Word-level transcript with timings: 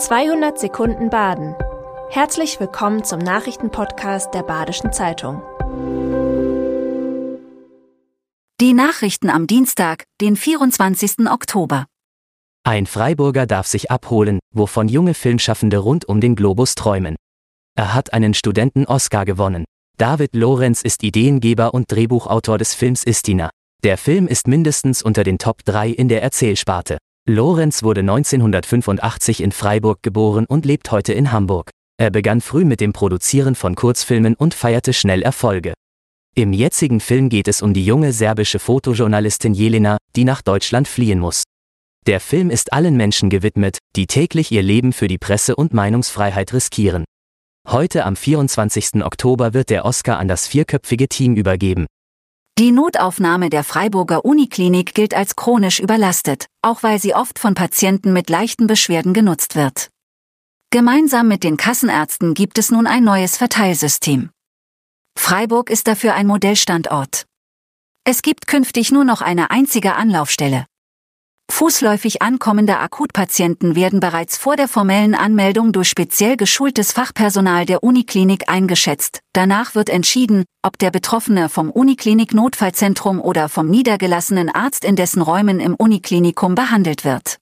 200 0.00 0.58
Sekunden 0.58 1.10
Baden. 1.10 1.54
Herzlich 2.08 2.58
willkommen 2.58 3.04
zum 3.04 3.18
Nachrichtenpodcast 3.18 4.32
der 4.32 4.42
Badischen 4.42 4.94
Zeitung. 4.94 5.42
Die 8.62 8.72
Nachrichten 8.72 9.28
am 9.28 9.46
Dienstag, 9.46 10.04
den 10.22 10.36
24. 10.36 11.30
Oktober. 11.30 11.84
Ein 12.64 12.86
Freiburger 12.86 13.46
darf 13.46 13.66
sich 13.66 13.90
abholen, 13.90 14.38
wovon 14.54 14.88
junge 14.88 15.12
Filmschaffende 15.12 15.76
rund 15.76 16.08
um 16.08 16.22
den 16.22 16.34
Globus 16.34 16.76
träumen. 16.76 17.16
Er 17.76 17.92
hat 17.92 18.14
einen 18.14 18.32
Studenten-Oscar 18.32 19.26
gewonnen. 19.26 19.66
David 19.98 20.34
Lorenz 20.34 20.80
ist 20.80 21.02
Ideengeber 21.02 21.74
und 21.74 21.92
Drehbuchautor 21.92 22.56
des 22.56 22.72
Films 22.72 23.04
Istina. 23.04 23.50
Der 23.84 23.98
Film 23.98 24.28
ist 24.28 24.48
mindestens 24.48 25.02
unter 25.02 25.24
den 25.24 25.36
Top 25.36 25.62
3 25.66 25.90
in 25.90 26.08
der 26.08 26.22
Erzählsparte. 26.22 26.96
Lorenz 27.32 27.84
wurde 27.84 28.00
1985 28.00 29.40
in 29.40 29.52
Freiburg 29.52 30.02
geboren 30.02 30.46
und 30.46 30.66
lebt 30.66 30.90
heute 30.90 31.12
in 31.12 31.30
Hamburg. 31.30 31.70
Er 31.96 32.10
begann 32.10 32.40
früh 32.40 32.64
mit 32.64 32.80
dem 32.80 32.92
Produzieren 32.92 33.54
von 33.54 33.76
Kurzfilmen 33.76 34.34
und 34.34 34.52
feierte 34.52 34.92
schnell 34.92 35.22
Erfolge. 35.22 35.74
Im 36.34 36.52
jetzigen 36.52 36.98
Film 36.98 37.28
geht 37.28 37.46
es 37.46 37.62
um 37.62 37.72
die 37.72 37.84
junge 37.84 38.12
serbische 38.12 38.58
Fotojournalistin 38.58 39.54
Jelena, 39.54 39.98
die 40.16 40.24
nach 40.24 40.42
Deutschland 40.42 40.88
fliehen 40.88 41.20
muss. 41.20 41.44
Der 42.06 42.18
Film 42.18 42.50
ist 42.50 42.72
allen 42.72 42.96
Menschen 42.96 43.30
gewidmet, 43.30 43.78
die 43.94 44.06
täglich 44.06 44.50
ihr 44.50 44.62
Leben 44.62 44.92
für 44.92 45.06
die 45.06 45.18
Presse- 45.18 45.54
und 45.54 45.72
Meinungsfreiheit 45.72 46.52
riskieren. 46.52 47.04
Heute 47.68 48.06
am 48.06 48.16
24. 48.16 49.04
Oktober 49.04 49.54
wird 49.54 49.70
der 49.70 49.84
Oscar 49.84 50.18
an 50.18 50.26
das 50.26 50.48
vierköpfige 50.48 51.08
Team 51.08 51.36
übergeben, 51.36 51.86
die 52.60 52.72
Notaufnahme 52.72 53.48
der 53.48 53.64
Freiburger 53.64 54.26
Uniklinik 54.26 54.92
gilt 54.92 55.14
als 55.14 55.34
chronisch 55.34 55.80
überlastet, 55.80 56.44
auch 56.60 56.82
weil 56.82 57.00
sie 57.00 57.14
oft 57.14 57.38
von 57.38 57.54
Patienten 57.54 58.12
mit 58.12 58.28
leichten 58.28 58.66
Beschwerden 58.66 59.14
genutzt 59.14 59.56
wird. 59.56 59.88
Gemeinsam 60.68 61.26
mit 61.26 61.42
den 61.42 61.56
Kassenärzten 61.56 62.34
gibt 62.34 62.58
es 62.58 62.70
nun 62.70 62.86
ein 62.86 63.02
neues 63.02 63.38
Verteilsystem. 63.38 64.28
Freiburg 65.18 65.70
ist 65.70 65.86
dafür 65.86 66.12
ein 66.12 66.26
Modellstandort. 66.26 67.24
Es 68.04 68.20
gibt 68.20 68.46
künftig 68.46 68.92
nur 68.92 69.04
noch 69.04 69.22
eine 69.22 69.50
einzige 69.50 69.94
Anlaufstelle. 69.94 70.66
Fußläufig 71.50 72.22
ankommende 72.22 72.78
Akutpatienten 72.78 73.74
werden 73.74 74.00
bereits 74.00 74.38
vor 74.38 74.56
der 74.56 74.68
formellen 74.68 75.14
Anmeldung 75.14 75.72
durch 75.72 75.88
speziell 75.88 76.36
geschultes 76.36 76.92
Fachpersonal 76.92 77.66
der 77.66 77.82
Uniklinik 77.82 78.48
eingeschätzt. 78.48 79.20
Danach 79.34 79.74
wird 79.74 79.90
entschieden, 79.90 80.44
ob 80.62 80.78
der 80.78 80.90
Betroffene 80.90 81.48
vom 81.48 81.70
Uniklinik 81.70 82.32
Notfallzentrum 82.32 83.20
oder 83.20 83.48
vom 83.48 83.68
niedergelassenen 83.68 84.48
Arzt 84.48 84.84
in 84.84 84.96
dessen 84.96 85.20
Räumen 85.20 85.60
im 85.60 85.74
Uniklinikum 85.74 86.54
behandelt 86.54 87.04
wird. 87.04 87.36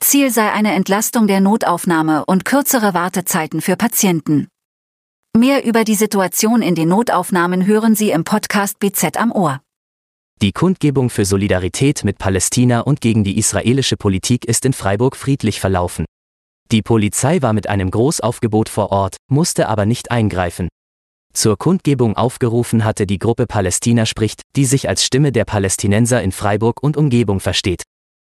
Ziel 0.00 0.30
sei 0.30 0.52
eine 0.52 0.72
Entlastung 0.74 1.26
der 1.26 1.40
Notaufnahme 1.40 2.24
und 2.26 2.44
kürzere 2.44 2.92
Wartezeiten 2.92 3.60
für 3.60 3.76
Patienten. 3.76 4.48
Mehr 5.36 5.64
über 5.64 5.84
die 5.84 5.94
Situation 5.94 6.60
in 6.60 6.74
den 6.74 6.88
Notaufnahmen 6.88 7.64
hören 7.64 7.94
Sie 7.94 8.10
im 8.10 8.24
Podcast 8.24 8.78
BZ 8.78 9.16
am 9.16 9.32
Ohr. 9.32 9.60
Die 10.42 10.50
Kundgebung 10.50 11.08
für 11.08 11.24
Solidarität 11.24 12.02
mit 12.02 12.18
Palästina 12.18 12.80
und 12.80 13.00
gegen 13.00 13.22
die 13.22 13.38
israelische 13.38 13.96
Politik 13.96 14.44
ist 14.44 14.64
in 14.64 14.72
Freiburg 14.72 15.14
friedlich 15.14 15.60
verlaufen. 15.60 16.04
Die 16.72 16.82
Polizei 16.82 17.40
war 17.42 17.52
mit 17.52 17.68
einem 17.68 17.92
Großaufgebot 17.92 18.68
vor 18.68 18.90
Ort, 18.90 19.18
musste 19.28 19.68
aber 19.68 19.86
nicht 19.86 20.10
eingreifen. 20.10 20.66
Zur 21.32 21.56
Kundgebung 21.56 22.16
aufgerufen 22.16 22.84
hatte 22.84 23.06
die 23.06 23.20
Gruppe 23.20 23.46
Palästina 23.46 24.04
spricht, 24.04 24.42
die 24.56 24.64
sich 24.64 24.88
als 24.88 25.04
Stimme 25.04 25.30
der 25.30 25.44
Palästinenser 25.44 26.20
in 26.20 26.32
Freiburg 26.32 26.82
und 26.82 26.96
Umgebung 26.96 27.38
versteht. 27.38 27.84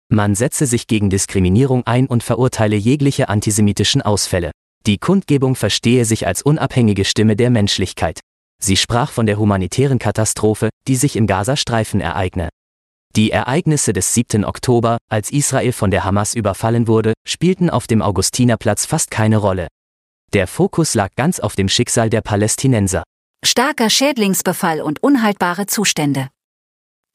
Man 0.09 0.35
setze 0.35 0.65
sich 0.65 0.87
gegen 0.87 1.11
Diskriminierung 1.11 1.87
ein 1.87 2.07
und 2.07 2.23
verurteile 2.23 2.77
jegliche 2.77 3.29
antisemitischen 3.29 4.01
Ausfälle. 4.01 4.53
Die 4.87 4.97
Kundgebung 4.97 5.57
verstehe 5.57 6.07
sich 6.07 6.27
als 6.27 6.41
unabhängige 6.41 7.05
Stimme 7.05 7.37
der 7.37 7.51
Menschlichkeit. 7.51 8.21
Sie 8.63 8.77
sprach 8.77 9.11
von 9.11 9.27
der 9.27 9.39
humanitären 9.39 9.99
Katastrophe, 9.99 10.69
die 10.87 10.97
sich 10.97 11.17
im 11.17 11.27
Gazastreifen 11.27 12.01
ereigne. 12.01 12.49
Die 13.17 13.31
Ereignisse 13.31 13.93
des 13.93 14.13
7. 14.15 14.45
Oktober, 14.45 14.99
als 15.09 15.31
Israel 15.31 15.73
von 15.73 15.91
der 15.91 16.05
Hamas 16.05 16.35
überfallen 16.35 16.87
wurde, 16.87 17.15
spielten 17.27 17.71
auf 17.71 17.87
dem 17.87 18.03
Augustinerplatz 18.03 18.85
fast 18.85 19.11
keine 19.11 19.39
Rolle. 19.39 19.69
Der 20.35 20.47
Fokus 20.47 20.95
lag 20.95 21.15
ganz 21.17 21.41
auf 21.41 21.57
dem 21.57 21.69
Schicksal 21.69 22.11
der 22.11 22.21
Palästinenser. 22.21 23.03
Starker 23.45 23.89
Schädlingsbefall 23.89 24.83
und 24.83 25.03
unhaltbare 25.03 25.67
Zustände. 25.67 26.29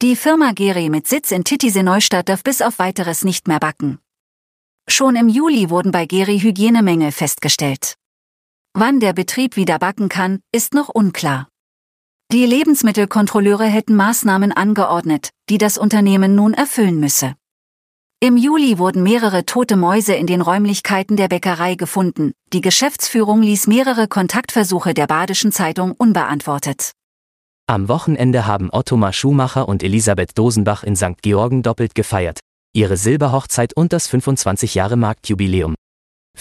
Die 0.01 0.15
Firma 0.15 0.51
Geri 0.53 0.89
mit 0.89 1.07
Sitz 1.07 1.31
in 1.31 1.43
Titisee 1.43 1.83
Neustadt 1.83 2.27
darf 2.27 2.43
bis 2.43 2.61
auf 2.61 2.79
weiteres 2.79 3.23
nicht 3.23 3.47
mehr 3.47 3.59
backen. 3.59 3.99
Schon 4.89 5.15
im 5.15 5.29
Juli 5.29 5.69
wurden 5.69 5.91
bei 5.91 6.05
Geri 6.05 6.39
Hygienemängel 6.39 7.11
festgestellt. 7.11 7.95
Wann 8.75 8.99
der 8.99 9.13
Betrieb 9.13 9.55
wieder 9.55 9.77
backen 9.77 10.09
kann, 10.09 10.39
ist 10.51 10.73
noch 10.73 10.89
unklar. 10.89 11.47
Die 12.31 12.43
Lebensmittelkontrolleure 12.43 13.65
hätten 13.65 13.95
Maßnahmen 13.95 14.51
angeordnet, 14.51 15.29
die 15.49 15.59
das 15.59 15.77
Unternehmen 15.77 16.33
nun 16.33 16.55
erfüllen 16.55 16.99
müsse. 16.99 17.35
Im 18.19 18.35
Juli 18.35 18.79
wurden 18.79 19.03
mehrere 19.03 19.45
tote 19.45 19.75
Mäuse 19.75 20.15
in 20.15 20.25
den 20.25 20.41
Räumlichkeiten 20.41 21.17
der 21.17 21.27
Bäckerei 21.27 21.75
gefunden. 21.75 22.31
Die 22.51 22.61
Geschäftsführung 22.61 23.43
ließ 23.43 23.67
mehrere 23.67 24.07
Kontaktversuche 24.07 24.95
der 24.95 25.05
Badischen 25.05 25.51
Zeitung 25.51 25.91
unbeantwortet. 25.91 26.93
Am 27.67 27.87
Wochenende 27.89 28.47
haben 28.47 28.71
Ottomar 28.71 29.13
Schumacher 29.13 29.67
und 29.67 29.83
Elisabeth 29.83 30.35
Dosenbach 30.35 30.83
in 30.83 30.95
St. 30.95 31.21
Georgen 31.21 31.61
doppelt 31.61 31.93
gefeiert. 31.93 32.39
Ihre 32.73 32.97
Silberhochzeit 32.97 33.75
und 33.75 33.93
das 33.93 34.07
25 34.07 34.73
Jahre 34.73 34.95
Marktjubiläum. 34.95 35.75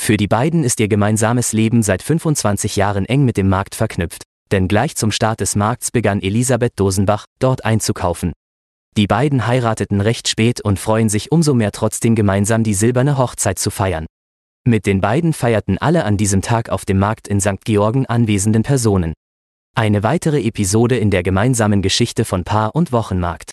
Für 0.04 0.16
die 0.16 0.26
beiden 0.26 0.64
ist 0.64 0.80
ihr 0.80 0.88
gemeinsames 0.88 1.52
Leben 1.52 1.82
seit 1.84 2.02
25 2.02 2.74
Jahren 2.74 3.06
eng 3.06 3.24
mit 3.24 3.36
dem 3.36 3.48
Markt 3.48 3.76
verknüpft, 3.76 4.24
denn 4.50 4.66
gleich 4.66 4.96
zum 4.96 5.12
Start 5.12 5.40
des 5.40 5.54
Markts 5.54 5.92
begann 5.92 6.20
Elisabeth 6.20 6.72
Dosenbach, 6.74 7.24
dort 7.38 7.64
einzukaufen. 7.64 8.32
Die 8.96 9.06
beiden 9.06 9.46
heirateten 9.46 10.00
recht 10.00 10.26
spät 10.26 10.60
und 10.60 10.80
freuen 10.80 11.08
sich 11.08 11.30
umso 11.30 11.54
mehr 11.54 11.70
trotzdem 11.70 12.14
gemeinsam 12.14 12.64
die 12.64 12.74
silberne 12.74 13.16
Hochzeit 13.16 13.60
zu 13.60 13.70
feiern. 13.70 14.06
Mit 14.66 14.86
den 14.86 15.00
beiden 15.00 15.32
feierten 15.32 15.78
alle 15.78 16.04
an 16.04 16.16
diesem 16.16 16.42
Tag 16.42 16.68
auf 16.68 16.84
dem 16.84 16.98
Markt 16.98 17.28
in 17.28 17.40
St. 17.40 17.64
Georgen 17.64 18.06
anwesenden 18.06 18.64
Personen. 18.64 19.12
Eine 19.76 20.02
weitere 20.02 20.42
Episode 20.42 20.98
in 20.98 21.10
der 21.10 21.22
gemeinsamen 21.22 21.80
Geschichte 21.80 22.24
von 22.24 22.42
Paar 22.42 22.74
und 22.74 22.90
Wochenmarkt. 22.92 23.52